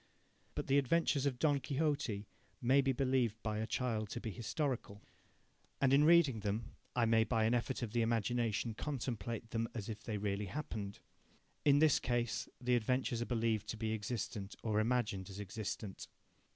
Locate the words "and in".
5.79-6.05